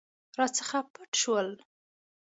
[0.37, 1.49] راڅخه پټ شول.